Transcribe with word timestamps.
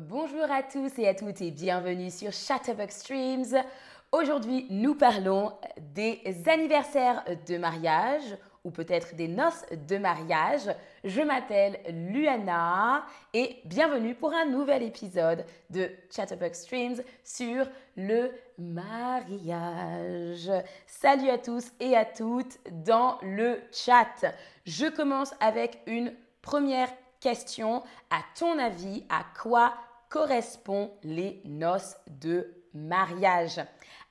Bonjour 0.00 0.50
à 0.50 0.64
tous 0.64 0.98
et 0.98 1.06
à 1.06 1.14
toutes 1.14 1.40
et 1.40 1.52
bienvenue 1.52 2.10
sur 2.10 2.32
Chatterbox 2.32 2.96
Streams. 2.96 3.62
Aujourd'hui, 4.10 4.66
nous 4.68 4.96
parlons 4.96 5.52
des 5.94 6.20
anniversaires 6.48 7.22
de 7.46 7.58
mariage 7.58 8.36
ou 8.64 8.72
peut-être 8.72 9.14
des 9.14 9.28
noces 9.28 9.64
de 9.86 9.96
mariage. 9.98 10.62
Je 11.04 11.20
m'appelle 11.20 11.78
Luana 12.10 13.06
et 13.32 13.58
bienvenue 13.66 14.16
pour 14.16 14.32
un 14.34 14.46
nouvel 14.46 14.82
épisode 14.82 15.44
de 15.70 15.88
Chatterbox 16.10 16.62
Streams 16.62 17.00
sur 17.22 17.64
le 17.96 18.32
mariage. 18.58 20.50
Salut 20.88 21.30
à 21.30 21.38
tous 21.38 21.70
et 21.78 21.96
à 21.96 22.04
toutes 22.04 22.58
dans 22.84 23.18
le 23.22 23.60
chat. 23.70 24.26
Je 24.66 24.86
commence 24.86 25.32
avec 25.38 25.78
une 25.86 26.12
première 26.42 26.88
question. 27.24 27.82
À 28.10 28.20
ton 28.38 28.58
avis, 28.58 29.02
à 29.08 29.24
quoi 29.40 29.72
correspondent 30.10 30.90
les 31.02 31.40
noces 31.46 31.96
de 32.20 32.54
mariage? 32.74 33.60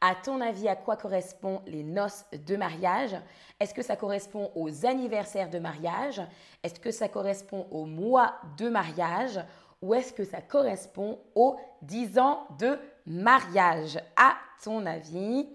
À 0.02 0.16
ton 0.16 0.42
avis, 0.42 0.68
à 0.68 0.76
quoi 0.76 0.98
correspondent 0.98 1.62
les 1.68 1.84
noces 1.84 2.26
de 2.48 2.56
mariage? 2.56 3.16
Est-ce 3.60 3.76
que 3.76 3.84
ça 3.84 3.96
correspond 3.96 4.52
aux 4.56 4.86
anniversaires 4.88 5.52
de 5.52 5.60
mariage? 5.60 6.22
Est-ce 6.64 6.80
que 6.80 6.90
ça 6.90 7.08
correspond 7.08 7.68
au 7.70 7.86
mois 7.86 8.34
de 8.58 8.68
mariage? 8.68 9.40
Ou 9.84 9.94
est-ce 9.94 10.12
que 10.12 10.26
ça 10.26 10.42
correspond 10.42 11.20
aux 11.36 11.58
10 11.84 12.18
ans 12.18 12.48
de 12.58 12.80
mariage? 13.06 14.00
À 14.16 14.34
ton 14.64 14.88
avis 14.88 15.48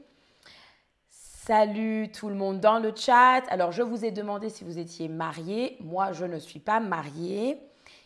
Salut 1.48 2.12
tout 2.12 2.28
le 2.28 2.34
monde 2.34 2.60
dans 2.60 2.78
le 2.78 2.92
chat. 2.94 3.42
Alors, 3.48 3.72
je 3.72 3.80
vous 3.80 4.04
ai 4.04 4.10
demandé 4.10 4.50
si 4.50 4.64
vous 4.64 4.78
étiez 4.78 5.08
marié. 5.08 5.78
Moi, 5.80 6.12
je 6.12 6.26
ne 6.26 6.38
suis 6.38 6.60
pas 6.60 6.78
mariée. 6.78 7.58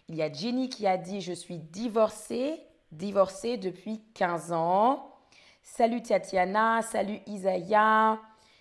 Il 0.08 0.14
y 0.14 0.22
a 0.22 0.32
Jenny 0.32 0.68
qui 0.68 0.86
a 0.86 0.96
dit 0.96 1.20
Je 1.20 1.32
suis 1.32 1.58
divorcée, 1.58 2.60
divorcée 2.92 3.56
depuis 3.56 4.00
15 4.14 4.52
ans. 4.52 5.10
Salut 5.60 6.02
Tatiana, 6.02 6.82
salut 6.82 7.18
Isaiah, 7.26 8.20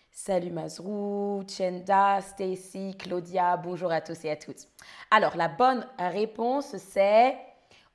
salut 0.10 0.50
Mazrou, 0.50 1.44
Chenda, 1.48 2.20
Stacy, 2.22 2.98
Claudia. 2.98 3.58
Bonjour 3.58 3.92
à 3.92 4.02
tous 4.02 4.26
et 4.26 4.32
à 4.32 4.36
toutes. 4.36 4.68
Alors, 5.12 5.38
la 5.38 5.48
bonne 5.48 5.86
réponse, 6.00 6.76
c'est 6.78 7.38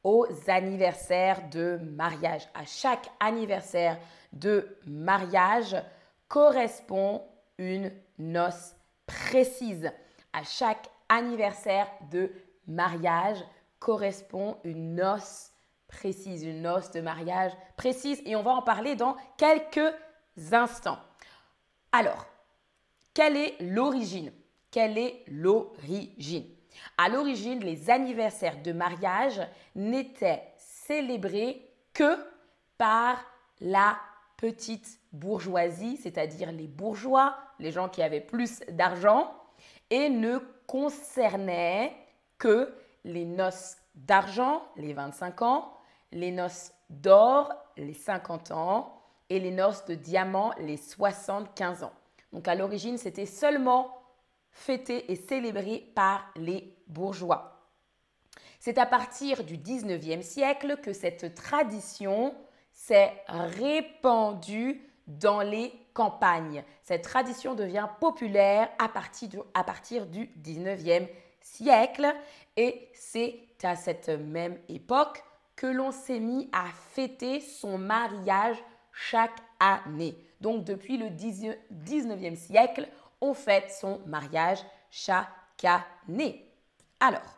aux 0.04 0.28
anniversaires 0.46 1.48
de 1.50 1.80
mariage. 1.82 2.42
À 2.54 2.64
chaque 2.64 3.10
anniversaire 3.18 3.98
de 4.32 4.78
mariage, 4.86 5.74
correspond 6.28 7.22
une 7.58 7.92
noce 8.18 8.74
précise. 9.06 9.90
À 10.32 10.42
chaque 10.44 10.88
anniversaire 11.08 11.88
de 12.10 12.30
mariage 12.66 13.42
correspond 13.78 14.58
une 14.64 14.94
noce 14.96 15.52
précise, 15.88 16.44
une 16.44 16.62
noce 16.62 16.90
de 16.90 17.00
mariage 17.00 17.52
précise 17.76 18.20
et 18.24 18.36
on 18.36 18.42
va 18.42 18.52
en 18.52 18.62
parler 18.62 18.96
dans 18.96 19.16
quelques 19.36 19.94
instants. 20.52 20.98
Alors, 21.92 22.26
quelle 23.14 23.36
est 23.36 23.56
l'origine? 23.60 24.32
Quelle 24.70 24.98
est 24.98 25.24
l'origine? 25.28 26.46
À 26.98 27.08
l'origine, 27.08 27.60
les 27.60 27.88
anniversaires 27.88 28.60
de 28.62 28.72
mariage 28.72 29.40
n'étaient 29.74 30.52
célébrés 30.58 31.72
que 31.94 32.18
par 32.76 33.24
la 33.60 33.96
petite 34.36 35.00
bourgeoisie, 35.12 35.96
c'est-à-dire 35.96 36.52
les 36.52 36.66
bourgeois, 36.66 37.36
les 37.58 37.72
gens 37.72 37.88
qui 37.88 38.02
avaient 38.02 38.20
plus 38.20 38.60
d'argent, 38.70 39.32
et 39.90 40.08
ne 40.08 40.38
concernaient 40.66 41.96
que 42.38 42.74
les 43.04 43.24
noces 43.24 43.76
d'argent, 43.94 44.62
les 44.76 44.92
25 44.92 45.42
ans, 45.42 45.72
les 46.12 46.32
noces 46.32 46.72
d'or, 46.90 47.52
les 47.76 47.94
50 47.94 48.50
ans, 48.50 48.92
et 49.28 49.40
les 49.40 49.50
noces 49.50 49.84
de 49.86 49.94
diamant, 49.94 50.52
les 50.58 50.76
75 50.76 51.82
ans. 51.82 51.92
Donc 52.32 52.46
à 52.48 52.54
l'origine, 52.54 52.98
c'était 52.98 53.26
seulement 53.26 53.90
fêté 54.50 55.10
et 55.10 55.16
célébré 55.16 55.90
par 55.94 56.30
les 56.36 56.76
bourgeois. 56.86 57.56
C'est 58.60 58.78
à 58.78 58.86
partir 58.86 59.44
du 59.44 59.58
19e 59.58 60.22
siècle 60.22 60.78
que 60.82 60.92
cette 60.92 61.34
tradition 61.34 62.34
s'est 62.76 63.12
répandue 63.26 64.80
dans 65.06 65.40
les 65.40 65.72
campagnes. 65.94 66.62
Cette 66.82 67.02
tradition 67.02 67.54
devient 67.54 67.88
populaire 67.98 68.68
à 68.78 68.88
partir 68.88 69.28
du, 69.28 69.38
à 69.54 69.64
partir 69.64 70.06
du 70.06 70.26
19e 70.44 71.08
siècle 71.40 72.14
et 72.56 72.88
c'est 72.92 73.40
à 73.62 73.74
cette 73.76 74.10
même 74.10 74.58
époque 74.68 75.24
que 75.56 75.66
l'on 75.66 75.90
s'est 75.90 76.20
mis 76.20 76.50
à 76.52 76.66
fêter 76.92 77.40
son 77.40 77.78
mariage 77.78 78.62
chaque 78.92 79.38
année. 79.58 80.16
Donc 80.42 80.64
depuis 80.64 80.98
le 80.98 81.06
19e 81.06 82.36
siècle, 82.36 82.88
on 83.22 83.32
fête 83.32 83.72
son 83.72 84.02
mariage 84.06 84.58
chaque 84.90 85.28
année. 85.64 86.52
Alors, 87.00 87.35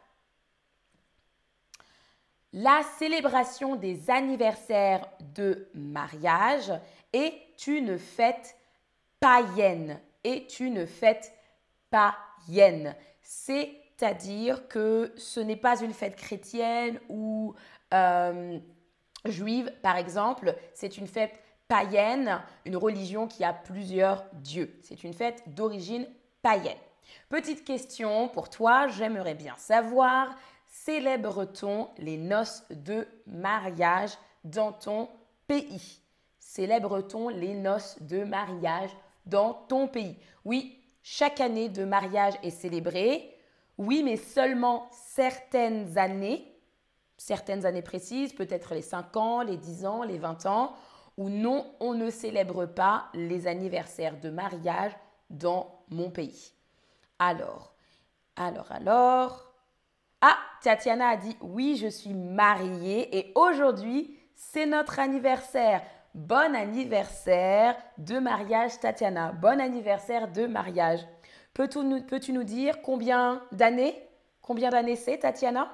la 2.53 2.81
célébration 2.99 3.77
des 3.77 4.11
anniversaires 4.11 5.07
de 5.35 5.69
mariage 5.75 6.73
est 7.13 7.67
une 7.67 7.99
fête 7.99 8.57
païenne. 9.21 10.01
Est 10.25 10.61
une 10.61 10.87
fête 10.87 11.33
païenne. 11.91 12.95
C'est-à-dire 13.23 14.67
que 14.69 15.13
ce 15.17 15.41
n'est 15.41 15.57
pas 15.57 15.81
une 15.83 15.93
fête 15.93 16.17
chrétienne 16.17 16.99
ou 17.09 17.55
euh, 17.93 18.59
juive, 19.27 19.73
par 19.83 19.97
exemple. 19.97 20.57
C'est 20.75 20.97
une 20.97 21.07
fête 21.07 21.39
païenne, 21.69 22.41
une 22.65 22.77
religion 22.77 23.27
qui 23.27 23.45
a 23.45 23.53
plusieurs 23.53 24.25
dieux. 24.33 24.79
C'est 24.83 25.05
une 25.05 25.13
fête 25.13 25.43
d'origine 25.55 26.07
païenne. 26.41 26.79
Petite 27.29 27.65
question 27.65 28.29
pour 28.29 28.49
toi, 28.49 28.89
j'aimerais 28.89 29.35
bien 29.35 29.55
savoir 29.57 30.35
Célèbre-t-on 30.69 31.89
les 31.99 32.17
noces 32.17 32.65
de 32.71 33.07
mariage 33.27 34.13
dans 34.45 34.73
ton 34.73 35.09
pays? 35.47 36.01
Célèbre-t-on 36.39 37.29
les 37.31 37.55
noces 37.55 38.01
de 38.03 38.25
mariage 38.25 38.91
dans 39.27 39.55
ton 39.55 39.89
pays? 39.89 40.17
Oui, 40.45 40.79
chaque 41.03 41.41
année 41.41 41.69
de 41.69 41.85
mariage 41.85 42.35
est 42.43 42.51
célébrée. 42.51 43.35
Oui, 43.79 44.03
mais 44.03 44.17
seulement 44.17 44.89
certaines 44.93 45.97
années, 45.97 46.55
certaines 47.17 47.65
années 47.65 47.83
précises, 47.83 48.33
peut-être 48.35 48.75
les 48.75 48.83
5 48.83 49.17
ans, 49.17 49.43
les 49.43 49.57
10 49.57 49.87
ans, 49.87 50.03
les 50.03 50.19
20 50.19 50.47
ans, 50.47 50.75
ou 51.17 51.29
non, 51.29 51.67
on 51.81 51.95
ne 51.95 52.11
célèbre 52.11 52.67
pas 52.67 53.07
les 53.15 53.47
anniversaires 53.47 54.21
de 54.21 54.31
mariage 54.31 54.93
dans 55.31 55.83
mon 55.89 56.11
pays. 56.11 56.53
Alors, 57.19 57.75
alors, 58.37 58.71
alors, 58.71 59.48
ah, 60.21 60.37
Tatiana 60.63 61.11
a 61.11 61.17
dit 61.17 61.37
oui, 61.41 61.77
je 61.77 61.89
suis 61.89 62.15
mariée 62.15 63.17
et 63.17 63.33
aujourd'hui, 63.35 64.19
c'est 64.35 64.67
notre 64.67 64.99
anniversaire. 64.99 65.83
Bon 66.15 66.55
anniversaire 66.55 67.77
de 67.99 68.19
mariage, 68.19 68.81
Tatiana. 68.81 69.33
Bon 69.33 69.61
anniversaire 69.61 70.29
de 70.33 70.47
mariage. 70.47 71.01
Peux-tu 71.55 72.33
nous, 72.33 72.45
dire 72.45 72.83
combien 72.83 73.43
d'années 73.53 73.97
Combien 74.43 74.71
d'années 74.71 74.97
c'est, 74.97 75.19
Tatiana? 75.19 75.71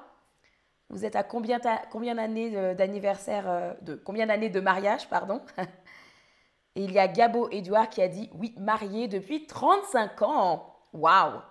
Vous 0.89 1.05
êtes 1.05 1.15
à 1.15 1.23
combien, 1.23 1.59
combien 1.91 2.15
d'années 2.15 2.75
d'anniversaire 2.75 3.49
euh, 3.49 3.73
de 3.81 3.95
combien 3.95 4.27
d'années 4.27 4.49
de 4.49 4.59
mariage, 4.59 5.09
pardon? 5.09 5.41
Et 6.75 6.83
il 6.83 6.91
y 6.91 6.99
a 6.99 7.07
Gabo 7.07 7.49
Edouard 7.51 7.89
qui 7.89 8.01
a 8.01 8.07
dit 8.07 8.29
oui, 8.33 8.53
marié 8.57 9.07
depuis 9.07 9.47
35 9.47 10.21
ans. 10.23 10.75
Waouh 10.93 11.41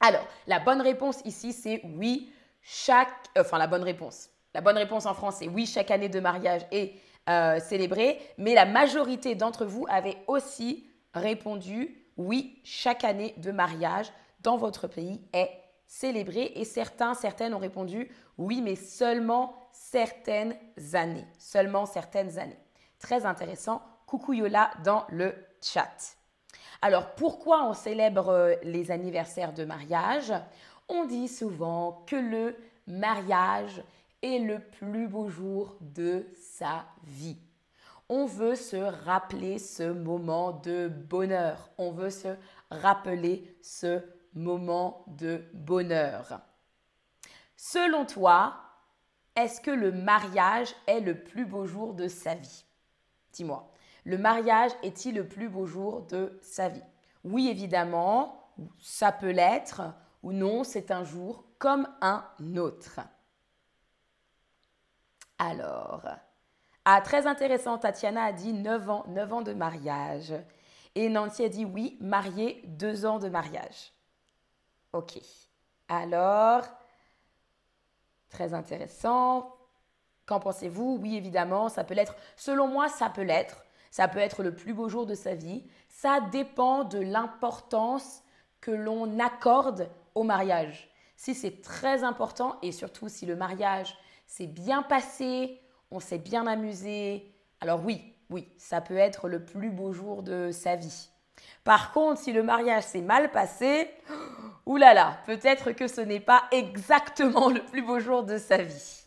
alors, 0.00 0.26
la 0.46 0.60
bonne 0.60 0.80
réponse 0.80 1.20
ici, 1.24 1.52
c'est 1.52 1.80
oui, 1.84 2.32
chaque... 2.62 3.08
Euh, 3.36 3.42
enfin, 3.42 3.58
la 3.58 3.66
bonne 3.66 3.82
réponse. 3.82 4.30
La 4.54 4.60
bonne 4.60 4.76
réponse 4.76 5.06
en 5.06 5.14
France, 5.14 5.36
c'est 5.38 5.48
oui, 5.48 5.66
chaque 5.66 5.90
année 5.90 6.08
de 6.08 6.20
mariage 6.20 6.62
est 6.70 6.94
euh, 7.28 7.58
célébrée. 7.60 8.20
Mais 8.38 8.54
la 8.54 8.64
majorité 8.64 9.34
d'entre 9.34 9.64
vous 9.64 9.86
avait 9.88 10.16
aussi 10.26 10.88
répondu 11.14 12.04
oui, 12.16 12.60
chaque 12.64 13.04
année 13.04 13.34
de 13.38 13.52
mariage 13.52 14.12
dans 14.40 14.56
votre 14.56 14.86
pays 14.88 15.20
est 15.32 15.50
célébrée. 15.86 16.52
Et 16.54 16.64
certains, 16.64 17.14
certaines 17.14 17.54
ont 17.54 17.58
répondu 17.58 18.10
oui, 18.38 18.60
mais 18.62 18.76
seulement 18.76 19.54
certaines 19.72 20.56
années. 20.94 21.26
Seulement 21.38 21.86
certaines 21.86 22.38
années. 22.38 22.58
Très 22.98 23.26
intéressant. 23.26 23.82
Coucou 24.06 24.32
Yola 24.32 24.70
dans 24.84 25.04
le 25.10 25.34
chat. 25.62 26.17
Alors 26.80 27.14
pourquoi 27.14 27.64
on 27.64 27.74
célèbre 27.74 28.28
euh, 28.28 28.54
les 28.62 28.90
anniversaires 28.90 29.52
de 29.52 29.64
mariage? 29.64 30.32
On 30.88 31.04
dit 31.04 31.28
souvent 31.28 32.04
que 32.06 32.16
le 32.16 32.56
mariage 32.86 33.82
est 34.22 34.38
le 34.38 34.60
plus 34.60 35.08
beau 35.08 35.28
jour 35.28 35.76
de 35.80 36.26
sa 36.36 36.86
vie. 37.04 37.38
On 38.08 38.24
veut 38.24 38.54
se 38.54 38.76
rappeler 38.76 39.58
ce 39.58 39.82
moment 39.82 40.52
de 40.52 40.88
bonheur. 40.88 41.70
On 41.76 41.90
veut 41.90 42.10
se 42.10 42.28
rappeler 42.70 43.56
ce 43.60 44.02
moment 44.34 45.04
de 45.08 45.44
bonheur. 45.52 46.40
Selon 47.56 48.06
toi, 48.06 48.56
est-ce 49.36 49.60
que 49.60 49.70
le 49.70 49.92
mariage 49.92 50.74
est 50.86 51.00
le 51.00 51.22
plus 51.22 51.44
beau 51.44 51.66
jour 51.66 51.92
de 51.92 52.08
sa 52.08 52.34
vie? 52.34 52.64
Dis-moi, 53.32 53.70
le 54.08 54.16
mariage 54.16 54.70
est-il 54.82 55.16
le 55.16 55.28
plus 55.28 55.50
beau 55.50 55.66
jour 55.66 56.00
de 56.00 56.38
sa 56.40 56.70
vie? 56.70 56.82
Oui, 57.24 57.48
évidemment, 57.50 58.48
ça 58.80 59.12
peut 59.12 59.32
l'être, 59.32 59.82
ou 60.22 60.32
non, 60.32 60.64
c'est 60.64 60.90
un 60.90 61.04
jour 61.04 61.44
comme 61.58 61.86
un 62.00 62.24
autre. 62.56 63.00
Alors, 65.38 66.08
ah, 66.86 67.02
très 67.02 67.26
intéressant, 67.26 67.76
Tatiana 67.76 68.24
a 68.24 68.32
dit 68.32 68.54
9 68.54 68.88
ans, 68.88 69.04
9 69.08 69.32
ans 69.34 69.42
de 69.42 69.52
mariage. 69.52 70.32
Et 70.94 71.10
Nancy 71.10 71.44
a 71.44 71.50
dit 71.50 71.66
oui, 71.66 71.98
marié, 72.00 72.62
2 72.64 73.04
ans 73.04 73.18
de 73.18 73.28
mariage. 73.28 73.92
Ok. 74.94 75.18
Alors, 75.86 76.64
très 78.30 78.54
intéressant. 78.54 79.54
Qu'en 80.24 80.40
pensez-vous? 80.40 80.98
Oui, 80.98 81.14
évidemment, 81.14 81.68
ça 81.68 81.84
peut 81.84 81.92
l'être. 81.92 82.16
Selon 82.36 82.68
moi, 82.68 82.88
ça 82.88 83.10
peut 83.10 83.20
l'être. 83.20 83.66
Ça 83.90 84.08
peut 84.08 84.18
être 84.18 84.42
le 84.42 84.54
plus 84.54 84.74
beau 84.74 84.88
jour 84.88 85.06
de 85.06 85.14
sa 85.14 85.34
vie. 85.34 85.64
Ça 85.88 86.20
dépend 86.32 86.84
de 86.84 86.98
l'importance 86.98 88.22
que 88.60 88.70
l'on 88.70 89.18
accorde 89.18 89.88
au 90.14 90.24
mariage. 90.24 90.90
Si 91.16 91.34
c'est 91.34 91.62
très 91.62 92.04
important 92.04 92.58
et 92.62 92.72
surtout 92.72 93.08
si 93.08 93.26
le 93.26 93.36
mariage 93.36 93.96
s'est 94.26 94.46
bien 94.46 94.82
passé, 94.82 95.60
on 95.90 96.00
s'est 96.00 96.18
bien 96.18 96.46
amusé, 96.46 97.32
alors 97.60 97.84
oui, 97.84 98.14
oui, 98.30 98.46
ça 98.58 98.80
peut 98.80 98.96
être 98.96 99.28
le 99.28 99.44
plus 99.44 99.70
beau 99.70 99.92
jour 99.92 100.22
de 100.22 100.50
sa 100.52 100.76
vie. 100.76 101.08
Par 101.64 101.92
contre, 101.92 102.20
si 102.20 102.32
le 102.32 102.42
mariage 102.42 102.84
s'est 102.84 103.00
mal 103.00 103.30
passé, 103.30 103.90
oulala, 104.66 105.18
peut-être 105.26 105.72
que 105.72 105.88
ce 105.88 106.00
n'est 106.00 106.20
pas 106.20 106.44
exactement 106.52 107.48
le 107.48 107.64
plus 107.64 107.82
beau 107.82 108.00
jour 108.00 108.22
de 108.22 108.38
sa 108.38 108.58
vie. 108.58 109.04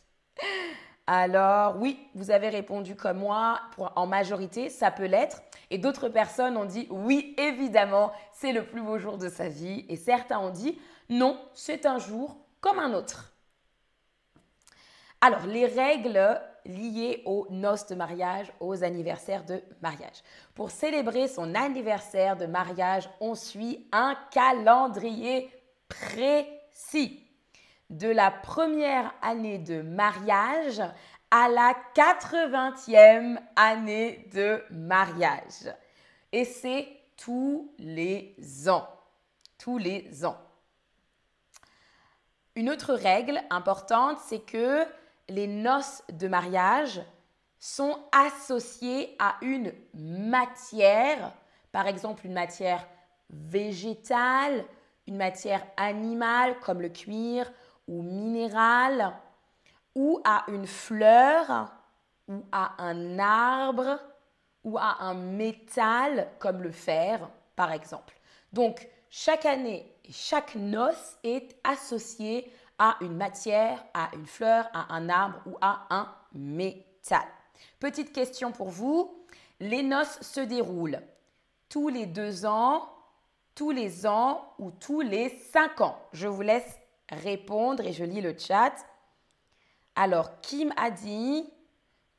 Alors 1.14 1.76
oui, 1.78 2.00
vous 2.16 2.32
avez 2.32 2.48
répondu 2.48 2.96
comme 2.96 3.18
moi, 3.18 3.60
en 3.98 4.08
majorité, 4.08 4.70
ça 4.70 4.92
peut 4.92 5.08
l'être. 5.08 5.42
Et 5.70 5.78
d'autres 5.78 6.08
personnes 6.08 6.56
ont 6.56 6.64
dit 6.64 6.88
oui, 6.90 7.36
évidemment, 7.38 8.14
c'est 8.32 8.54
le 8.54 8.66
plus 8.66 8.82
beau 8.82 8.98
jour 8.98 9.18
de 9.18 9.28
sa 9.28 9.50
vie. 9.50 9.86
Et 9.90 9.98
certains 9.98 10.40
ont 10.40 10.52
dit 10.52 10.80
non, 11.10 11.38
c'est 11.54 11.86
un 11.86 11.98
jour 11.98 12.38
comme 12.62 12.80
un 12.80 12.94
autre. 12.94 13.36
Alors, 15.20 15.46
les 15.48 15.66
règles 15.66 16.40
liées 16.64 17.24
aux 17.26 17.46
noces 17.50 17.88
de 17.88 17.96
mariage, 17.96 18.50
aux 18.62 18.82
anniversaires 18.82 19.44
de 19.44 19.62
mariage. 19.82 20.24
Pour 20.56 20.72
célébrer 20.72 21.28
son 21.28 21.56
anniversaire 21.56 22.38
de 22.38 22.46
mariage, 22.46 23.10
on 23.20 23.36
suit 23.36 23.86
un 23.92 24.16
calendrier 24.32 25.50
précis. 25.90 27.31
De 27.92 28.08
la 28.08 28.32
première 28.32 29.14
année 29.22 29.58
de 29.58 29.82
mariage 29.82 30.82
à 31.30 31.50
la 31.50 31.76
80e 31.94 33.38
année 33.58 34.30
de 34.34 34.64
mariage. 34.72 35.74
Et 36.32 36.46
c'est 36.46 36.88
tous 37.18 37.70
les 37.78 38.34
ans. 38.70 38.88
Tous 39.58 39.78
les 39.78 40.26
ans. 40.26 40.38
Une 42.56 42.70
autre 42.70 42.94
règle 42.94 43.42
importante, 43.50 44.20
c'est 44.26 44.40
que 44.40 44.86
les 45.28 45.48
noces 45.48 46.02
de 46.14 46.30
mariage 46.30 47.02
sont 47.60 48.00
associées 48.14 49.18
à 49.20 49.36
une 49.42 49.74
matière, 49.94 51.34
par 51.74 51.88
exemple 51.88 52.26
une 52.26 52.34
matière 52.34 52.88
végétale, 53.30 54.64
une 55.08 55.18
matière 55.18 55.66
animale 55.76 56.58
comme 56.62 56.82
le 56.82 56.90
cuir 56.90 57.52
ou 57.92 58.02
minérale, 58.02 59.14
ou 59.94 60.20
à 60.24 60.46
une 60.48 60.66
fleur, 60.66 61.72
ou 62.28 62.44
à 62.52 62.82
un 62.82 63.20
arbre, 63.20 64.00
ou 64.64 64.80
à 64.80 64.98
un 65.02 65.14
métal 65.14 66.30
comme 66.40 66.64
le 66.64 66.72
fer, 66.72 67.30
par 67.56 67.72
exemple. 67.72 68.16
Donc, 68.54 68.88
chaque 69.10 69.46
année 69.46 69.92
chaque 70.12 70.56
noce 70.56 71.18
est 71.24 71.56
associée 71.64 72.52
à 72.78 72.98
une 73.02 73.16
matière, 73.16 73.84
à 73.94 74.10
une 74.14 74.26
fleur, 74.26 74.68
à 74.74 74.94
un 74.94 75.10
arbre 75.10 75.40
ou 75.46 75.58
à 75.62 75.86
un 75.90 76.14
métal. 76.34 77.24
Petite 77.80 78.12
question 78.12 78.52
pour 78.52 78.70
vous. 78.70 79.26
Les 79.60 79.84
noces 79.84 80.20
se 80.22 80.42
déroulent 80.42 81.02
tous 81.70 81.90
les 81.90 82.08
deux 82.08 82.46
ans, 82.46 82.90
tous 83.54 83.72
les 83.72 84.08
ans 84.08 84.54
ou 84.58 84.72
tous 84.72 85.02
les 85.02 85.30
cinq 85.30 85.82
ans 85.82 85.98
Je 86.14 86.28
vous 86.28 86.42
laisse 86.42 86.81
répondre 87.12 87.86
et 87.86 87.94
je 87.94 88.04
lis 88.04 88.22
le 88.22 88.36
chat. 88.38 88.74
Alors, 89.96 90.42
Kim 90.42 90.74
a 90.78 90.90
dit, 90.90 91.52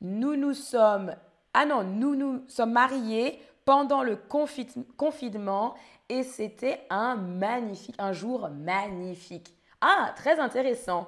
nous 0.01 0.35
nous 0.35 0.53
sommes, 0.53 1.15
ah 1.53 1.65
non, 1.65 1.83
nous 1.83 2.15
nous 2.15 2.43
sommes 2.47 2.73
mariés 2.73 3.41
pendant 3.65 4.03
le 4.03 4.17
confinement 4.97 5.75
et 6.09 6.23
c'était 6.23 6.85
un 6.89 7.15
magnifique, 7.15 7.95
un 7.97 8.13
jour 8.13 8.49
magnifique. 8.49 9.53
Ah, 9.81 10.13
très 10.15 10.39
intéressant. 10.39 11.07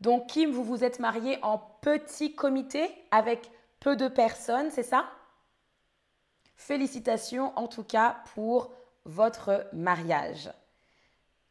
Donc, 0.00 0.28
Kim, 0.28 0.50
vous 0.50 0.64
vous 0.64 0.84
êtes 0.84 1.00
marié 1.00 1.38
en 1.42 1.58
petit 1.58 2.34
comité 2.34 2.88
avec 3.10 3.50
peu 3.80 3.96
de 3.96 4.08
personnes, 4.08 4.70
c'est 4.70 4.82
ça? 4.82 5.06
Félicitations 6.56 7.52
en 7.58 7.66
tout 7.66 7.84
cas 7.84 8.16
pour 8.34 8.72
votre 9.04 9.66
mariage. 9.72 10.50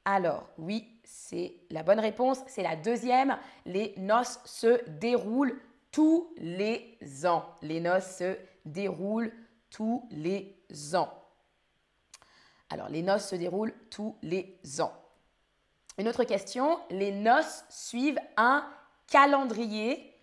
Alors, 0.05 0.47
oui, 0.59 0.87
c'est 1.03 1.55
la 1.71 1.81
bonne 1.83 1.99
réponse. 1.99 2.39
C'est 2.47 2.63
la 2.63 2.75
deuxième. 2.75 3.37
Les 3.65 3.95
noces 3.97 4.39
se 4.45 4.87
déroulent 4.89 5.59
tous 5.91 6.31
les 6.37 6.97
ans. 7.25 7.45
Les 7.63 7.79
noces 7.79 8.17
se 8.17 8.37
déroulent 8.65 9.33
tous 9.71 10.07
les 10.11 10.55
ans. 10.95 11.11
Alors, 12.69 12.89
les 12.89 13.01
noces 13.01 13.29
se 13.29 13.35
déroulent 13.35 13.73
tous 13.89 14.15
les 14.21 14.59
ans. 14.79 14.93
Une 15.97 16.07
autre 16.07 16.23
question, 16.23 16.79
les 16.89 17.11
noces 17.11 17.63
suivent 17.69 18.19
un 18.37 18.69
calendrier 19.07 20.13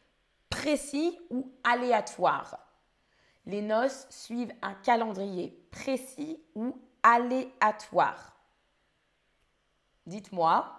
précis 0.50 1.18
ou 1.30 1.50
aléatoire? 1.64 2.58
Les 3.46 3.62
noces 3.62 4.06
suivent 4.10 4.52
un 4.62 4.74
calendrier 4.74 5.66
précis 5.70 6.40
ou 6.54 6.76
aléatoire? 7.02 8.31
Dites-moi. 10.06 10.70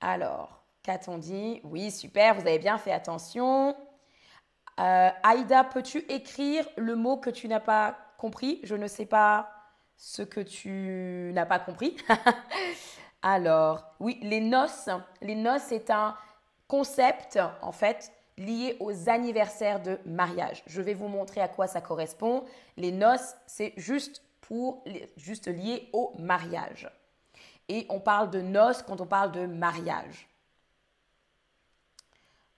Alors, 0.00 0.62
qu'a-t-on 0.82 1.18
dit? 1.18 1.60
Oui, 1.64 1.90
super, 1.90 2.34
vous 2.34 2.46
avez 2.46 2.58
bien 2.58 2.78
fait 2.78 2.92
attention. 2.92 3.76
Euh, 4.78 5.10
Aïda, 5.22 5.64
peux-tu 5.64 5.98
écrire 6.10 6.66
le 6.76 6.96
mot 6.96 7.16
que 7.16 7.30
tu 7.30 7.48
n'as 7.48 7.60
pas 7.60 7.96
compris? 8.18 8.60
Je 8.62 8.74
ne 8.74 8.86
sais 8.86 9.06
pas 9.06 9.50
ce 9.96 10.22
que 10.22 10.40
tu 10.40 11.30
n'as 11.34 11.46
pas 11.46 11.58
compris. 11.58 11.96
Alors, 13.22 13.84
oui, 13.98 14.18
les 14.22 14.40
noces. 14.40 14.90
Les 15.22 15.34
noces, 15.34 15.62
c'est 15.68 15.90
un 15.90 16.14
concept, 16.68 17.38
en 17.62 17.72
fait, 17.72 18.12
lié 18.36 18.76
aux 18.80 19.08
anniversaires 19.08 19.82
de 19.82 19.98
mariage. 20.04 20.62
Je 20.66 20.82
vais 20.82 20.94
vous 20.94 21.08
montrer 21.08 21.40
à 21.40 21.48
quoi 21.48 21.66
ça 21.66 21.80
correspond. 21.80 22.44
Les 22.76 22.92
noces, 22.92 23.34
c'est 23.46 23.72
juste 23.76 24.22
pour, 24.42 24.84
juste 25.16 25.48
lié 25.48 25.88
au 25.92 26.12
mariage. 26.18 26.88
Et 27.68 27.86
on 27.88 28.00
parle 28.00 28.30
de 28.30 28.40
noces 28.40 28.82
quand 28.82 29.00
on 29.00 29.06
parle 29.06 29.32
de 29.32 29.46
mariage. 29.46 30.28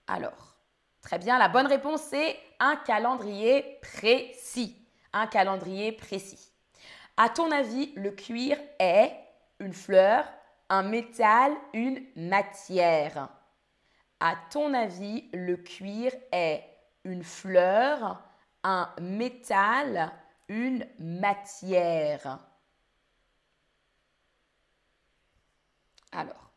Alors, 0.07 0.55
très 1.01 1.19
bien, 1.19 1.37
la 1.37 1.49
bonne 1.49 1.67
réponse, 1.67 2.01
c'est 2.01 2.39
un 2.59 2.75
calendrier 2.75 3.79
précis. 3.81 4.75
Un 5.13 5.27
calendrier 5.27 5.91
précis. 5.91 6.51
À 7.17 7.29
ton 7.29 7.51
avis, 7.51 7.91
le 7.95 8.11
cuir 8.11 8.57
est 8.79 9.13
une 9.59 9.73
fleur, 9.73 10.25
un 10.69 10.83
métal, 10.83 11.53
une 11.73 12.05
matière? 12.15 13.29
À 14.19 14.35
ton 14.51 14.73
avis, 14.73 15.29
le 15.33 15.57
cuir 15.57 16.11
est 16.31 16.63
une 17.03 17.23
fleur, 17.23 18.21
un 18.63 18.89
métal, 18.99 20.11
une 20.47 20.85
matière? 20.99 22.39
Alors, 26.11 26.51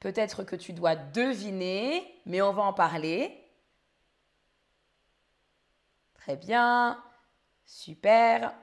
peut-être 0.00 0.44
que 0.44 0.56
tu 0.56 0.72
dois 0.72 0.96
deviner, 0.96 2.04
mais 2.26 2.42
on 2.42 2.52
va 2.52 2.62
en 2.62 2.72
parler. 2.72 3.38
Très 6.14 6.36
bien, 6.36 7.02
super. 7.66 8.54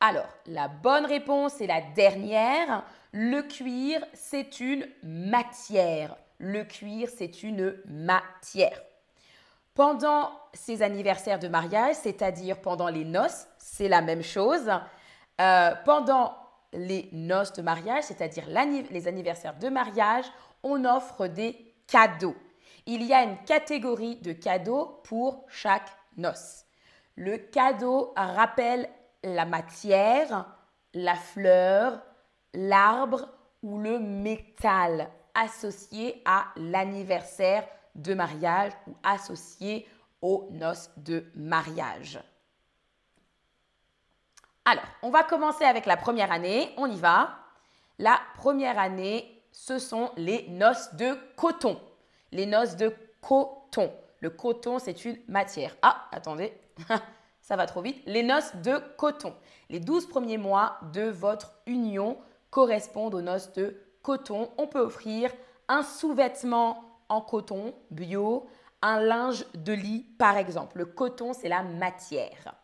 Alors, 0.00 0.28
la 0.46 0.68
bonne 0.68 1.04
réponse 1.04 1.60
est 1.60 1.66
la 1.66 1.82
dernière. 1.82 2.84
Le 3.12 3.42
cuir, 3.42 4.04
c'est 4.14 4.60
une 4.60 4.88
matière. 5.02 6.16
Le 6.38 6.64
cuir, 6.64 7.08
c'est 7.14 7.42
une 7.42 7.76
matière. 7.84 8.80
Pendant 9.74 10.32
ces 10.54 10.82
anniversaires 10.82 11.38
de 11.38 11.48
mariage, 11.48 11.96
c'est-à-dire 11.96 12.60
pendant 12.60 12.88
les 12.88 13.04
noces, 13.04 13.46
c'est 13.72 13.88
la 13.88 14.00
même 14.00 14.22
chose. 14.22 14.70
Euh, 15.40 15.74
pendant 15.84 16.36
les 16.72 17.08
noces 17.12 17.52
de 17.52 17.62
mariage, 17.62 18.04
c'est-à-dire 18.04 18.44
les 18.90 19.08
anniversaires 19.08 19.58
de 19.58 19.68
mariage, 19.68 20.24
on 20.62 20.84
offre 20.84 21.26
des 21.26 21.74
cadeaux. 21.86 22.36
Il 22.86 23.02
y 23.04 23.12
a 23.12 23.22
une 23.22 23.38
catégorie 23.44 24.16
de 24.16 24.32
cadeaux 24.32 25.00
pour 25.04 25.44
chaque 25.48 25.88
noce. 26.16 26.64
Le 27.16 27.38
cadeau 27.38 28.12
rappelle 28.16 28.88
la 29.22 29.44
matière, 29.44 30.46
la 30.94 31.14
fleur, 31.14 32.02
l'arbre 32.54 33.28
ou 33.62 33.78
le 33.78 33.98
métal 33.98 35.08
associé 35.34 36.22
à 36.24 36.46
l'anniversaire 36.56 37.66
de 37.94 38.14
mariage 38.14 38.72
ou 38.86 38.94
associé 39.02 39.86
aux 40.22 40.48
noces 40.50 40.90
de 40.96 41.24
mariage. 41.34 42.20
Alors, 44.64 44.84
on 45.02 45.10
va 45.10 45.22
commencer 45.22 45.64
avec 45.64 45.86
la 45.86 45.96
première 45.96 46.32
année. 46.32 46.72
On 46.76 46.86
y 46.86 46.98
va. 46.98 47.38
La 47.98 48.20
première 48.36 48.78
année, 48.78 49.42
ce 49.52 49.78
sont 49.78 50.10
les 50.16 50.46
noces 50.48 50.94
de 50.94 51.16
coton. 51.36 51.80
Les 52.32 52.46
noces 52.46 52.76
de 52.76 52.94
coton. 53.20 53.92
Le 54.20 54.30
coton, 54.30 54.78
c'est 54.78 55.04
une 55.04 55.18
matière. 55.28 55.76
Ah, 55.82 56.06
attendez, 56.12 56.52
ça 57.40 57.56
va 57.56 57.66
trop 57.66 57.82
vite. 57.82 58.02
Les 58.06 58.22
noces 58.22 58.54
de 58.56 58.78
coton. 58.96 59.34
Les 59.70 59.80
12 59.80 60.06
premiers 60.06 60.38
mois 60.38 60.78
de 60.92 61.02
votre 61.02 61.54
union 61.66 62.18
correspondent 62.50 63.14
aux 63.14 63.22
noces 63.22 63.52
de 63.54 63.76
coton. 64.02 64.50
On 64.58 64.66
peut 64.66 64.80
offrir 64.80 65.32
un 65.68 65.82
sous-vêtement 65.82 66.84
en 67.08 67.20
coton 67.20 67.74
bio, 67.90 68.46
un 68.82 69.00
linge 69.00 69.46
de 69.54 69.72
lit 69.72 70.06
par 70.18 70.36
exemple. 70.36 70.78
Le 70.78 70.86
coton, 70.86 71.32
c'est 71.32 71.48
la 71.48 71.62
matière. 71.62 72.54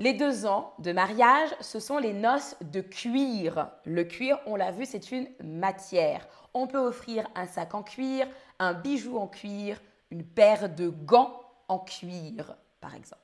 Les 0.00 0.14
deux 0.14 0.46
ans 0.46 0.72
de 0.78 0.92
mariage, 0.92 1.50
ce 1.60 1.78
sont 1.78 1.98
les 1.98 2.14
noces 2.14 2.56
de 2.62 2.80
cuir. 2.80 3.68
Le 3.84 4.04
cuir, 4.04 4.40
on 4.46 4.56
l'a 4.56 4.70
vu, 4.70 4.86
c'est 4.86 5.12
une 5.12 5.28
matière. 5.44 6.26
On 6.54 6.66
peut 6.66 6.78
offrir 6.78 7.28
un 7.34 7.46
sac 7.46 7.74
en 7.74 7.82
cuir, 7.82 8.26
un 8.58 8.72
bijou 8.72 9.18
en 9.18 9.28
cuir, 9.28 9.78
une 10.10 10.24
paire 10.24 10.70
de 10.70 10.88
gants 10.88 11.42
en 11.68 11.80
cuir, 11.80 12.56
par 12.80 12.94
exemple. 12.94 13.20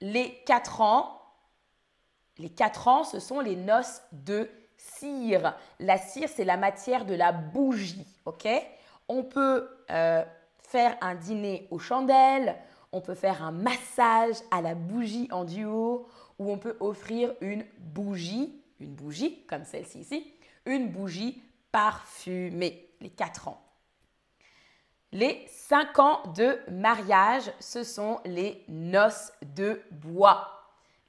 Les 0.00 0.34
quatre 0.46 0.80
ans, 0.80 1.20
les 2.38 2.48
quatre 2.48 2.88
ans, 2.88 3.04
ce 3.04 3.20
sont 3.20 3.40
les 3.40 3.54
noces 3.54 4.00
de 4.12 4.48
cire. 4.78 5.54
La 5.78 5.98
cire, 5.98 6.30
c'est 6.34 6.46
la 6.46 6.56
matière 6.56 7.04
de 7.04 7.14
la 7.14 7.32
bougie, 7.32 8.06
ok? 8.24 8.48
On 9.08 9.24
peut 9.24 9.68
euh, 9.90 10.24
faire 10.56 10.96
un 11.02 11.16
dîner 11.16 11.68
aux 11.70 11.78
chandelles, 11.78 12.56
on 12.92 13.00
peut 13.00 13.14
faire 13.14 13.42
un 13.42 13.52
massage 13.52 14.36
à 14.50 14.60
la 14.60 14.74
bougie 14.74 15.28
en 15.30 15.44
duo 15.44 16.08
ou 16.38 16.50
on 16.50 16.58
peut 16.58 16.76
offrir 16.80 17.32
une 17.40 17.64
bougie, 17.78 18.60
une 18.80 18.94
bougie 18.94 19.44
comme 19.46 19.64
celle-ci 19.64 20.00
ici, 20.00 20.34
une 20.66 20.88
bougie 20.88 21.42
parfumée, 21.70 22.88
les 23.00 23.10
4 23.10 23.48
ans. 23.48 23.62
Les 25.12 25.44
5 25.48 25.98
ans 25.98 26.22
de 26.36 26.58
mariage, 26.70 27.52
ce 27.58 27.82
sont 27.82 28.20
les 28.24 28.64
noces 28.68 29.32
de 29.42 29.82
bois. 29.90 30.48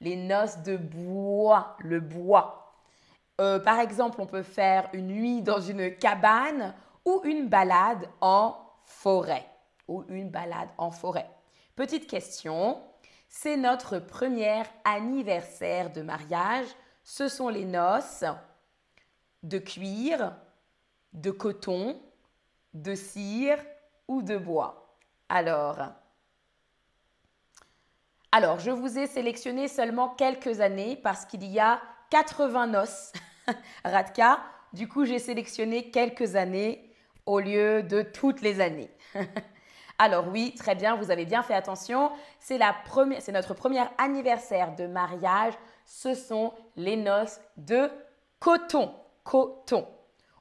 Les 0.00 0.16
noces 0.16 0.58
de 0.58 0.76
bois, 0.76 1.76
le 1.78 2.00
bois. 2.00 2.74
Euh, 3.40 3.60
par 3.60 3.78
exemple, 3.78 4.20
on 4.20 4.26
peut 4.26 4.42
faire 4.42 4.88
une 4.92 5.06
nuit 5.06 5.42
dans 5.42 5.60
une 5.60 5.96
cabane 5.96 6.74
ou 7.04 7.20
une 7.24 7.48
balade 7.48 8.08
en 8.20 8.56
forêt. 8.84 9.46
Ou 9.86 10.04
une 10.08 10.30
balade 10.30 10.68
en 10.78 10.90
forêt. 10.90 11.28
Petite 11.74 12.06
question, 12.06 12.82
c'est 13.28 13.56
notre 13.56 13.98
premier 13.98 14.62
anniversaire 14.84 15.90
de 15.90 16.02
mariage. 16.02 16.66
Ce 17.02 17.28
sont 17.28 17.48
les 17.48 17.64
noces 17.64 18.24
de 19.42 19.58
cuir, 19.58 20.34
de 21.14 21.30
coton, 21.30 22.00
de 22.74 22.94
cire 22.94 23.58
ou 24.06 24.20
de 24.22 24.36
bois. 24.36 24.98
Alors, 25.30 25.78
alors, 28.34 28.58
je 28.60 28.70
vous 28.70 28.98
ai 28.98 29.06
sélectionné 29.06 29.68
seulement 29.68 30.10
quelques 30.10 30.60
années 30.60 30.96
parce 30.96 31.26
qu'il 31.26 31.44
y 31.44 31.58
a 31.58 31.82
80 32.10 32.66
noces. 32.66 33.12
Radka, 33.84 34.40
du 34.72 34.88
coup, 34.88 35.04
j'ai 35.04 35.18
sélectionné 35.18 35.90
quelques 35.90 36.36
années 36.36 36.94
au 37.26 37.40
lieu 37.40 37.82
de 37.82 38.02
toutes 38.02 38.42
les 38.42 38.60
années. 38.60 38.90
Alors 40.04 40.26
oui, 40.26 40.52
très 40.58 40.74
bien, 40.74 40.96
vous 40.96 41.12
avez 41.12 41.24
bien 41.24 41.44
fait 41.44 41.54
attention. 41.54 42.10
C'est 42.40 42.58
notre 42.58 43.54
premier 43.54 43.84
anniversaire 43.98 44.74
de 44.74 44.88
mariage. 44.88 45.54
Ce 45.84 46.14
sont 46.14 46.52
les 46.74 46.96
noces 46.96 47.38
de 47.56 47.88
coton. 48.40 48.92
Coton. 49.22 49.86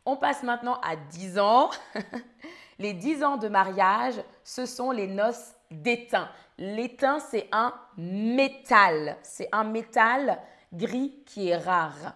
On 0.03 0.17
passe 0.17 0.41
maintenant 0.41 0.79
à 0.81 0.95
10 0.95 1.37
ans. 1.37 1.69
les 2.79 2.93
10 2.93 3.23
ans 3.23 3.37
de 3.37 3.49
mariage, 3.49 4.15
ce 4.43 4.65
sont 4.65 4.89
les 4.89 5.05
noces 5.05 5.53
d'étain. 5.69 6.27
L'étain, 6.57 7.19
c'est 7.19 7.47
un 7.51 7.71
métal. 7.97 9.15
C'est 9.21 9.49
un 9.51 9.63
métal 9.63 10.39
gris 10.73 11.21
qui 11.27 11.49
est 11.49 11.57
rare. 11.57 12.15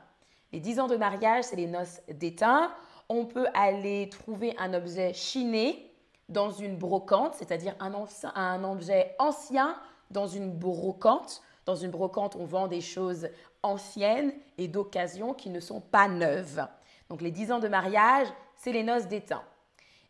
Les 0.51 0.59
10 0.59 0.79
ans 0.79 0.87
de 0.87 0.97
mariage, 0.97 1.43
c'est 1.43 1.57
les 1.57 1.67
noces 1.67 2.01
d'étain. 2.09 2.71
On 3.07 3.27
peut 3.27 3.45
aller 3.53 4.09
trouver 4.09 4.55
un 4.57 4.73
objet 4.73 5.13
chiné 5.13 5.91
dans 6.29 6.51
une 6.51 6.77
brocante, 6.77 7.35
c'est-à-dire 7.35 7.75
un, 7.79 7.91
un 8.35 8.63
objet 8.63 9.15
ancien 9.19 9.75
dans 10.11 10.27
une 10.27 10.51
brocante. 10.51 11.41
Dans 11.65 11.75
une 11.75 11.91
brocante, 11.91 12.35
on 12.35 12.45
vend 12.45 12.67
des 12.67 12.81
choses 12.81 13.29
anciennes 13.63 14.33
et 14.57 14.67
d'occasion 14.67 15.33
qui 15.33 15.49
ne 15.49 15.59
sont 15.59 15.81
pas 15.81 16.07
neuves. 16.07 16.65
Donc 17.09 17.21
les 17.21 17.31
10 17.31 17.53
ans 17.53 17.59
de 17.59 17.67
mariage, 17.67 18.27
c'est 18.55 18.71
les 18.71 18.83
noces 18.83 19.07
d'étain. 19.07 19.43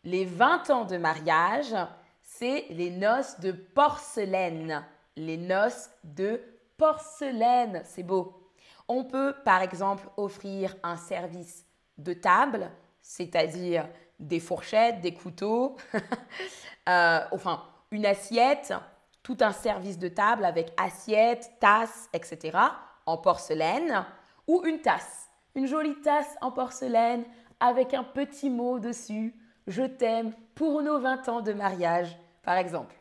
Les 0.04 0.26
20 0.26 0.70
ans 0.70 0.86
de 0.86 0.98
mariage, 0.98 1.76
c'est 2.22 2.66
les 2.70 2.92
noces 2.92 3.40
de 3.40 3.52
porcelaine. 3.52 4.84
Les 5.16 5.38
noces 5.38 5.90
de 6.04 6.42
porcelaine, 6.78 7.82
c'est 7.86 8.04
beau. 8.04 8.52
On 8.88 9.06
peut 9.06 9.34
par 9.44 9.62
exemple 9.62 10.08
offrir 10.18 10.76
un 10.84 10.98
service 10.98 11.66
de 11.98 12.14
table, 12.14 12.70
c'est-à-dire 13.06 13.88
des 14.20 14.40
fourchettes, 14.40 15.00
des 15.00 15.14
couteaux, 15.14 15.78
euh, 16.90 17.20
enfin 17.32 17.64
une 17.92 18.06
assiette, 18.06 18.74
tout 19.22 19.38
un 19.42 19.52
service 19.52 20.00
de 20.00 20.08
table 20.08 20.44
avec 20.44 20.74
assiette, 20.76 21.52
tasse, 21.60 22.10
etc. 22.14 22.58
en 23.06 23.18
porcelaine, 23.18 24.06
ou 24.48 24.64
une 24.66 24.82
tasse, 24.82 25.30
une 25.54 25.68
jolie 25.68 26.02
tasse 26.02 26.36
en 26.42 26.52
porcelaine 26.52 27.24
avec 27.60 27.94
un 27.94 28.04
petit 28.04 28.50
mot 28.50 28.80
dessus, 28.80 29.36
je 29.68 29.84
t'aime 29.84 30.34
pour 30.56 30.82
nos 30.82 31.00
20 31.00 31.30
ans 31.30 31.42
de 31.42 31.54
mariage, 31.54 32.18
par 32.42 32.58
exemple. 32.58 32.96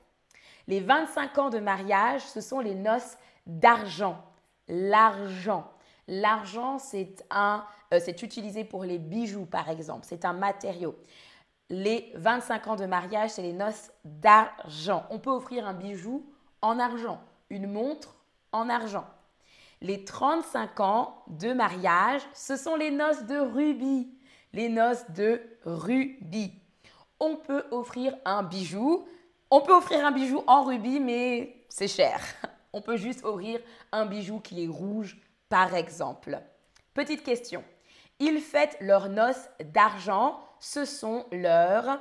Les 0.68 0.80
25 0.80 1.38
ans 1.38 1.50
de 1.50 1.58
mariage, 1.60 2.20
ce 2.22 2.42
sont 2.42 2.60
les 2.60 2.74
noces 2.74 3.16
d'argent, 3.46 4.22
l'argent. 4.68 5.70
L'argent, 6.06 6.78
c'est 6.78 7.24
un, 7.30 7.64
euh, 7.92 8.00
c'est 8.04 8.22
utilisé 8.22 8.64
pour 8.64 8.84
les 8.84 8.98
bijoux, 8.98 9.46
par 9.46 9.68
exemple. 9.70 10.04
C'est 10.04 10.24
un 10.24 10.32
matériau. 10.32 10.96
Les 11.70 12.12
25 12.16 12.66
ans 12.66 12.76
de 12.76 12.86
mariage, 12.86 13.30
c'est 13.30 13.42
les 13.42 13.52
noces 13.52 13.90
d'argent. 14.04 15.06
On 15.10 15.18
peut 15.18 15.30
offrir 15.30 15.66
un 15.66 15.72
bijou 15.72 16.26
en 16.60 16.78
argent, 16.78 17.20
une 17.48 17.70
montre 17.70 18.16
en 18.52 18.68
argent. 18.68 19.06
Les 19.80 20.04
35 20.04 20.80
ans 20.80 21.22
de 21.28 21.52
mariage, 21.52 22.22
ce 22.34 22.56
sont 22.56 22.76
les 22.76 22.90
noces 22.90 23.24
de 23.24 23.38
rubis. 23.38 24.08
Les 24.52 24.68
noces 24.68 25.10
de 25.10 25.42
rubis. 25.64 26.52
On 27.18 27.36
peut 27.36 27.64
offrir 27.70 28.14
un 28.24 28.42
bijou. 28.42 29.06
On 29.50 29.60
peut 29.60 29.74
offrir 29.74 30.04
un 30.04 30.12
bijou 30.12 30.42
en 30.46 30.62
rubis, 30.62 31.00
mais 31.00 31.64
c'est 31.68 31.88
cher. 31.88 32.20
On 32.72 32.82
peut 32.82 32.96
juste 32.96 33.24
offrir 33.24 33.60
un 33.92 34.04
bijou 34.04 34.40
qui 34.40 34.64
est 34.64 34.68
rouge 34.68 35.20
par 35.54 35.76
exemple. 35.76 36.42
Petite 36.94 37.22
question. 37.22 37.62
Ils 38.18 38.40
fêtent 38.40 38.76
leurs 38.80 39.08
noces 39.08 39.48
d'argent. 39.66 40.40
Ce 40.58 40.84
sont 40.84 41.26
leurs, 41.30 42.00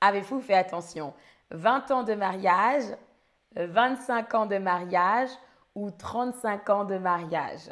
avez-vous 0.00 0.40
fait 0.40 0.54
attention, 0.54 1.12
20 1.50 1.90
ans 1.90 2.04
de 2.04 2.14
mariage, 2.14 2.84
25 3.54 4.34
ans 4.34 4.46
de 4.46 4.56
mariage 4.56 5.28
ou 5.74 5.90
35 5.90 6.70
ans 6.70 6.84
de 6.86 6.96
mariage? 6.96 7.68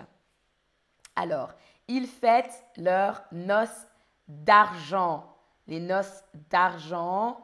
Alors, 1.16 1.54
ils 1.88 2.06
fêtent 2.06 2.62
leurs 2.76 3.24
noces 3.32 3.86
d'argent. 4.28 5.34
Les 5.66 5.80
noces 5.80 6.22
d'argent, 6.50 7.40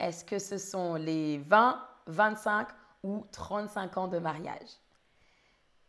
est-ce 0.00 0.24
que 0.24 0.40
ce 0.40 0.58
sont 0.58 0.96
les 0.96 1.38
20, 1.38 1.80
25 2.08 2.66
ou 3.04 3.24
35 3.30 3.98
ans 3.98 4.08
de 4.08 4.18
mariage? 4.18 4.80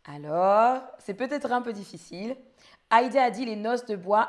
Alors, 0.06 0.82
c'est 0.98 1.14
peut-être 1.14 1.52
un 1.52 1.62
peu 1.62 1.74
difficile. 1.74 2.36
Aïda 2.90 3.24
a 3.24 3.30
dit 3.30 3.46
les 3.46 3.56
noces 3.56 3.86
de 3.86 3.96
bois 3.96 4.28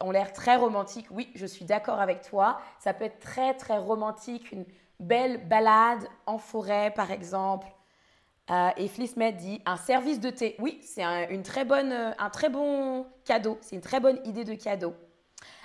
ont 0.00 0.10
l'air 0.10 0.32
très 0.32 0.56
romantiques. 0.56 1.06
Oui, 1.10 1.30
je 1.34 1.46
suis 1.46 1.64
d'accord 1.64 2.00
avec 2.00 2.22
toi. 2.22 2.60
Ça 2.78 2.92
peut 2.92 3.04
être 3.04 3.20
très 3.20 3.54
très 3.54 3.78
romantique, 3.78 4.50
une 4.52 4.66
belle 5.00 5.46
balade 5.48 6.06
en 6.26 6.38
forêt 6.38 6.92
par 6.94 7.10
exemple, 7.10 7.68
Euh, 8.50 8.68
et 8.76 8.88
Flismet 8.88 9.32
dit 9.32 9.62
un 9.64 9.78
service 9.78 10.20
de 10.20 10.28
thé. 10.28 10.54
Oui, 10.58 10.78
c'est 10.82 11.02
un, 11.02 11.26
une 11.30 11.42
très 11.42 11.64
bonne, 11.64 11.94
un 12.18 12.28
très 12.28 12.50
bon 12.50 13.06
cadeau. 13.24 13.56
C'est 13.62 13.74
une 13.74 13.80
très 13.80 14.00
bonne 14.00 14.20
idée 14.26 14.44
de 14.44 14.54
cadeau. 14.54 14.94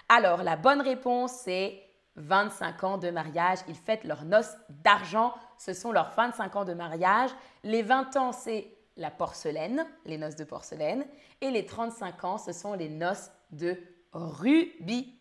Alors, 0.08 0.44
la 0.44 0.56
bonne 0.56 0.79
réponse, 0.79 1.34
c'est 1.44 1.84
25 2.15 2.84
ans 2.86 2.98
de 2.98 3.10
mariage. 3.12 3.60
Ils 3.68 3.75
fêtent 3.75 4.06
leurs 4.06 4.24
noces 4.24 4.56
d'argent. 4.70 5.34
Ce 5.58 5.74
sont 5.74 5.91
leurs 5.91 6.12
25 6.12 6.56
ans 6.56 6.63
de 6.63 6.74
mariage. 6.74 7.32
Les 7.63 7.82
20 7.82 8.15
ans, 8.15 8.32
c'est 8.32 8.79
la 9.00 9.10
porcelaine, 9.10 9.86
les 10.06 10.18
noces 10.18 10.36
de 10.36 10.44
porcelaine. 10.44 11.06
Et 11.41 11.50
les 11.50 11.65
35 11.65 12.24
ans, 12.25 12.38
ce 12.38 12.51
sont 12.51 12.74
les 12.74 12.89
noces 12.89 13.32
de 13.51 13.82
rubis. 14.12 15.15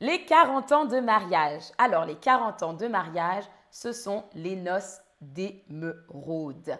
Les 0.00 0.24
40 0.26 0.72
ans 0.72 0.84
de 0.84 1.00
mariage. 1.00 1.62
Alors, 1.78 2.04
les 2.04 2.16
40 2.16 2.62
ans 2.64 2.74
de 2.74 2.88
mariage, 2.88 3.44
ce 3.70 3.92
sont 3.92 4.24
les 4.34 4.56
noces 4.56 5.00
d'émeraude. 5.20 6.76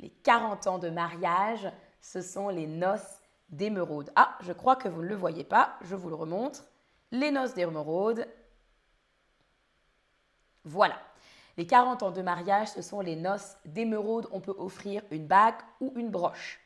Les 0.00 0.10
40 0.10 0.66
ans 0.66 0.78
de 0.78 0.90
mariage, 0.90 1.70
ce 2.00 2.20
sont 2.20 2.48
les 2.48 2.66
noces 2.66 3.22
d'émeraude. 3.48 4.10
Ah, 4.16 4.36
je 4.40 4.52
crois 4.52 4.74
que 4.74 4.88
vous 4.88 5.02
ne 5.02 5.08
le 5.08 5.14
voyez 5.14 5.44
pas, 5.44 5.76
je 5.82 5.94
vous 5.94 6.08
le 6.08 6.16
remontre. 6.16 6.64
Les 7.12 7.30
noces 7.30 7.54
d'émeraude. 7.54 8.26
Voilà. 10.64 10.98
Les 11.56 11.66
40 11.66 12.02
ans 12.02 12.10
de 12.10 12.22
mariage, 12.22 12.68
ce 12.68 12.82
sont 12.82 13.00
les 13.00 13.16
noces 13.16 13.56
d'émeraude. 13.64 14.28
On 14.32 14.40
peut 14.40 14.54
offrir 14.58 15.02
une 15.10 15.26
bague 15.26 15.54
ou 15.80 15.92
une 15.96 16.10
broche. 16.10 16.60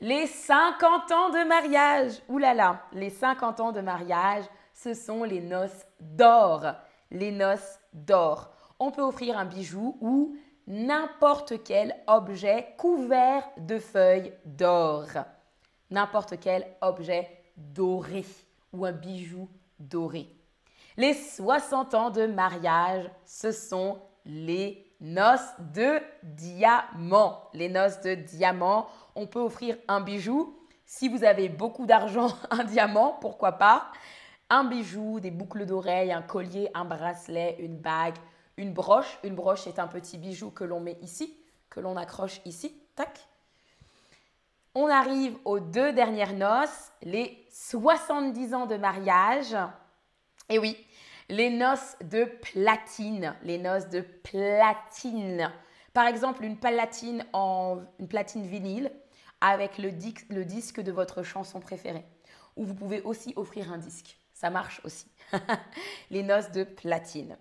Les 0.00 0.26
50 0.26 1.12
ans 1.12 1.30
de 1.30 1.46
mariage, 1.46 2.22
oulala, 2.28 2.82
les 2.92 3.10
50 3.10 3.60
ans 3.60 3.72
de 3.72 3.80
mariage, 3.80 4.44
ce 4.72 4.94
sont 4.94 5.24
les 5.24 5.40
noces 5.40 5.86
d'or. 6.00 6.66
Les 7.10 7.30
noces 7.30 7.78
d'or. 7.92 8.50
On 8.78 8.90
peut 8.90 9.02
offrir 9.02 9.38
un 9.38 9.44
bijou 9.44 9.96
ou 10.00 10.36
n'importe 10.66 11.62
quel 11.62 11.94
objet 12.06 12.74
couvert 12.78 13.48
de 13.58 13.78
feuilles 13.78 14.32
d'or. 14.44 15.06
N'importe 15.90 16.40
quel 16.40 16.66
objet 16.80 17.30
doré 17.56 18.24
ou 18.72 18.84
un 18.84 18.92
bijou 18.92 19.48
doré. 19.78 20.28
Les 20.96 21.14
60 21.14 21.94
ans 21.94 22.10
de 22.10 22.26
mariage, 22.26 23.10
ce 23.26 23.52
sont 23.52 23.98
les 24.26 24.84
noces 25.00 25.54
de 25.74 26.00
diamant. 26.22 27.48
Les 27.52 27.68
noces 27.68 28.00
de 28.00 28.14
diamant, 28.14 28.88
on 29.14 29.26
peut 29.26 29.40
offrir 29.40 29.76
un 29.88 30.00
bijou. 30.00 30.58
Si 30.86 31.08
vous 31.08 31.24
avez 31.24 31.48
beaucoup 31.48 31.86
d'argent, 31.86 32.28
un 32.50 32.64
diamant, 32.64 33.18
pourquoi 33.20 33.52
pas? 33.52 33.90
Un 34.50 34.64
bijou, 34.64 35.20
des 35.20 35.30
boucles 35.30 35.66
d'oreilles, 35.66 36.12
un 36.12 36.22
collier, 36.22 36.70
un 36.74 36.84
bracelet, 36.84 37.56
une 37.58 37.78
bague, 37.78 38.16
une 38.56 38.72
broche. 38.72 39.18
Une 39.24 39.34
broche 39.34 39.66
est 39.66 39.78
un 39.78 39.88
petit 39.88 40.18
bijou 40.18 40.50
que 40.50 40.64
l'on 40.64 40.80
met 40.80 40.98
ici, 41.02 41.36
que 41.70 41.80
l'on 41.80 41.96
accroche 41.96 42.40
ici. 42.44 42.74
Tac. 42.94 43.26
On 44.74 44.88
arrive 44.88 45.36
aux 45.44 45.60
deux 45.60 45.92
dernières 45.92 46.34
noces, 46.34 46.92
les 47.02 47.46
70 47.50 48.54
ans 48.54 48.66
de 48.66 48.76
mariage. 48.76 49.56
Et 50.48 50.58
oui, 50.58 50.76
les 51.28 51.50
noces 51.50 51.96
de 52.02 52.24
platine. 52.24 53.34
Les 53.42 53.58
noces 53.58 53.88
de 53.88 54.00
platine. 54.00 55.50
Par 55.92 56.06
exemple, 56.06 56.44
une 56.44 56.58
platine 56.58 57.24
en 57.32 57.78
une 57.98 58.08
platine 58.08 58.46
vinyle 58.46 58.90
avec 59.40 59.78
le, 59.78 59.90
le 60.30 60.44
disque 60.44 60.80
de 60.80 60.92
votre 60.92 61.22
chanson 61.22 61.60
préférée. 61.60 62.04
Ou 62.56 62.64
vous 62.64 62.74
pouvez 62.74 63.02
aussi 63.02 63.32
offrir 63.36 63.72
un 63.72 63.78
disque. 63.78 64.18
Ça 64.32 64.50
marche 64.50 64.80
aussi. 64.84 65.06
les 66.10 66.22
noces 66.22 66.50
de 66.50 66.64
platine. 66.64 67.36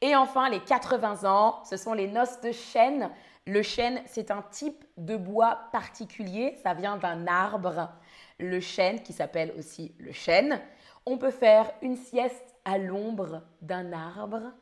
Et 0.00 0.16
enfin, 0.16 0.48
les 0.48 0.60
80 0.60 1.28
ans, 1.28 1.62
ce 1.64 1.76
sont 1.76 1.92
les 1.92 2.08
noces 2.08 2.40
de 2.40 2.52
chêne. 2.52 3.10
Le 3.46 3.62
chêne, 3.62 4.00
c'est 4.06 4.30
un 4.30 4.42
type 4.42 4.84
de 4.96 5.16
bois 5.16 5.68
particulier, 5.70 6.56
ça 6.62 6.74
vient 6.74 6.96
d'un 6.96 7.26
arbre, 7.26 7.90
le 8.38 8.58
chêne 8.60 9.02
qui 9.02 9.12
s'appelle 9.12 9.54
aussi 9.56 9.94
le 9.98 10.12
chêne. 10.12 10.60
On 11.04 11.16
peut 11.16 11.30
faire 11.30 11.70
une 11.82 11.96
sieste 11.96 12.55
à 12.66 12.78
l'ombre 12.78 13.42
d'un 13.62 13.92
arbre 13.92 14.52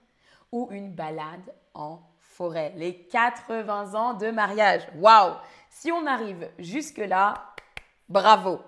ou 0.53 0.69
une 0.71 0.93
balade 0.93 1.53
en 1.73 2.01
forêt. 2.21 2.73
Les 2.77 3.07
80 3.07 3.95
ans 3.95 4.15
de 4.15 4.31
mariage. 4.31 4.83
Waouh 4.97 5.35
Si 5.71 5.91
on 5.91 6.07
arrive 6.07 6.49
jusque-là, 6.59 7.35
bravo. 8.09 8.61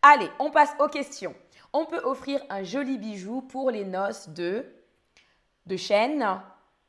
Allez, 0.00 0.30
on 0.40 0.50
passe 0.50 0.74
aux 0.80 0.88
questions. 0.88 1.34
On 1.72 1.84
peut 1.84 2.00
offrir 2.02 2.40
un 2.50 2.64
joli 2.64 2.98
bijou 2.98 3.42
pour 3.42 3.70
les 3.70 3.84
noces 3.84 4.28
de 4.30 4.66
de 5.66 5.76
chêne, 5.76 6.40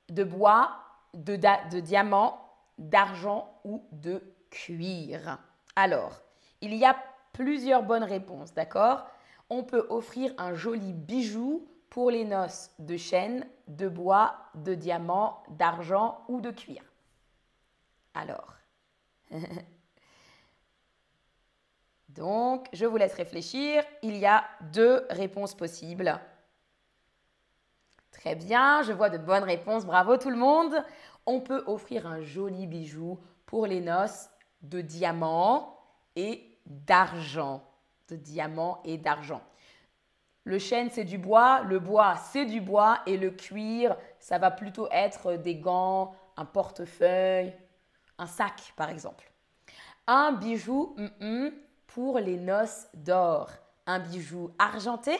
de 0.09 0.23
bois, 0.23 0.71
de, 1.13 1.35
de 1.35 1.79
diamant, 1.79 2.39
d'argent 2.79 3.59
ou 3.63 3.85
de 3.91 4.23
cuir. 4.49 5.37
Alors, 5.75 6.21
il 6.61 6.73
y 6.73 6.85
a 6.85 6.95
plusieurs 7.33 7.83
bonnes 7.83 8.03
réponses, 8.03 8.53
d'accord? 8.53 9.05
On 9.51 9.63
peut 9.63 9.85
offrir 9.89 10.33
un 10.39 10.55
joli 10.55 10.91
bijou 10.91 11.67
pour 11.93 12.09
les 12.09 12.25
noces 12.25 12.71
de 12.79 12.97
chêne, 12.97 13.47
de 13.67 13.87
bois, 13.87 14.35
de 14.55 14.73
diamant, 14.73 15.43
d'argent 15.49 16.25
ou 16.27 16.41
de 16.41 16.49
cuir. 16.49 16.81
Alors, 18.15 18.55
donc, 22.09 22.67
je 22.73 22.87
vous 22.87 22.97
laisse 22.97 23.13
réfléchir. 23.13 23.83
Il 24.01 24.17
y 24.17 24.25
a 24.25 24.43
deux 24.71 25.05
réponses 25.11 25.53
possibles. 25.53 26.19
Très 28.09 28.33
bien, 28.33 28.81
je 28.81 28.91
vois 28.91 29.11
de 29.11 29.19
bonnes 29.19 29.43
réponses. 29.43 29.85
Bravo 29.85 30.17
tout 30.17 30.31
le 30.31 30.35
monde. 30.35 30.73
On 31.27 31.41
peut 31.41 31.63
offrir 31.67 32.07
un 32.07 32.21
joli 32.21 32.65
bijou 32.65 33.19
pour 33.45 33.67
les 33.67 33.81
noces 33.81 34.31
de 34.63 34.81
diamant 34.81 35.77
et 36.15 36.57
d'argent. 36.65 37.63
De 38.07 38.15
diamant 38.15 38.81
et 38.83 38.97
d'argent. 38.97 39.43
Le 40.45 40.59
chêne, 40.59 40.89
c'est 40.91 41.05
du 41.05 41.17
bois, 41.17 41.61
le 41.61 41.79
bois, 41.79 42.15
c'est 42.15 42.45
du 42.45 42.59
bois, 42.59 42.99
et 43.05 43.15
le 43.15 43.31
cuir, 43.31 43.95
ça 44.19 44.37
va 44.37 44.51
plutôt 44.51 44.87
être 44.91 45.35
des 45.35 45.55
gants, 45.55 46.15
un 46.35 46.45
portefeuille, 46.45 47.53
un 48.17 48.27
sac, 48.27 48.73
par 48.75 48.89
exemple. 48.89 49.31
Un 50.05 50.33
bijou 50.33 50.95
pour 51.87 52.19
les 52.19 52.37
noces 52.37 52.87
d'or. 52.93 53.51
Un 53.85 53.99
bijou 53.99 54.51
argenté 54.59 55.17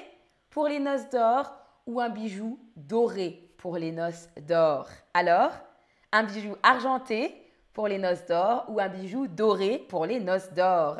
pour 0.49 0.67
les 0.67 0.79
noces 0.79 1.09
d'or 1.09 1.53
ou 1.85 2.01
un 2.01 2.09
bijou 2.09 2.59
doré 2.75 3.53
pour 3.57 3.77
les 3.77 3.91
noces 3.91 4.29
d'or 4.41 4.87
Alors, 5.13 5.51
un 6.11 6.23
bijou 6.23 6.55
argenté 6.63 7.33
pour 7.73 7.87
les 7.87 7.97
noces 7.97 8.25
d'or 8.25 8.65
ou 8.67 8.79
un 8.79 8.89
bijou 8.89 9.27
doré 9.27 9.79
pour 9.89 10.05
les 10.05 10.19
noces 10.19 10.51
d'or 10.51 10.97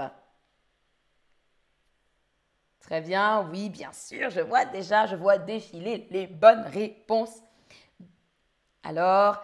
Très 2.84 3.00
bien, 3.00 3.48
oui, 3.50 3.69
bien 3.69 3.93
sûr, 3.93 4.30
je 4.30 4.41
vois 4.41 4.65
déjà, 4.65 5.06
je 5.08 5.15
vois 5.15 5.38
défiler 5.38 6.06
les 6.12 6.28
bonnes 6.28 6.65
réponses. 6.67 7.41
Alors, 8.84 9.41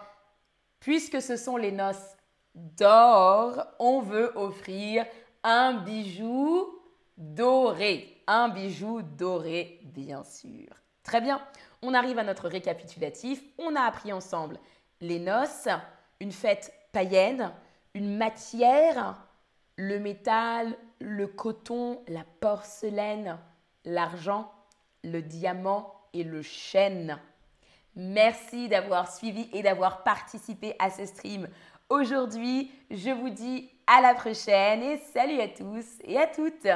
puisque 0.78 1.22
ce 1.22 1.36
sont 1.36 1.56
les 1.56 1.72
noces 1.72 2.16
d'or, 2.54 3.66
on 3.78 4.00
veut 4.00 4.30
offrir 4.36 5.06
un 5.42 5.72
bijou 5.72 6.68
doré. 7.16 8.22
Un 8.26 8.50
bijou 8.50 9.00
doré, 9.00 9.80
bien 9.84 10.22
sûr. 10.22 10.68
Très 11.02 11.22
bien, 11.22 11.40
on 11.80 11.94
arrive 11.94 12.18
à 12.18 12.24
notre 12.24 12.46
récapitulatif. 12.46 13.42
On 13.58 13.74
a 13.74 13.80
appris 13.80 14.12
ensemble 14.12 14.58
les 15.00 15.18
noces, 15.18 15.68
une 16.20 16.32
fête 16.32 16.74
païenne, 16.92 17.52
une 17.94 18.18
matière, 18.18 19.16
le 19.76 19.98
métal, 19.98 20.76
le 21.00 21.26
coton, 21.26 22.02
la 22.08 22.24
porcelaine, 22.40 23.38
l'argent, 23.84 24.52
le 25.02 25.22
diamant 25.22 25.94
et 26.12 26.24
le 26.24 26.42
chêne. 26.42 27.18
Merci 27.96 28.68
d'avoir 28.68 29.12
suivi 29.12 29.48
et 29.52 29.62
d'avoir 29.62 30.04
participé 30.04 30.74
à 30.78 30.90
ce 30.90 31.06
stream. 31.06 31.48
Aujourd'hui, 31.88 32.70
je 32.90 33.10
vous 33.10 33.30
dis 33.30 33.68
à 33.86 34.00
la 34.00 34.14
prochaine 34.14 34.82
et 34.82 34.98
salut 35.12 35.40
à 35.40 35.48
tous 35.48 35.86
et 36.04 36.16
à 36.16 36.26
toutes. 36.26 36.68